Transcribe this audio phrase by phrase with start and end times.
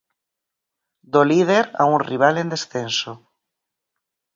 [1.13, 3.11] Do líder a un rival en descenso.